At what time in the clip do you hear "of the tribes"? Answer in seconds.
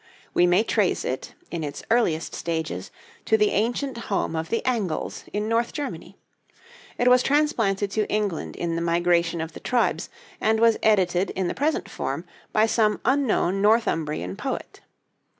9.41-10.09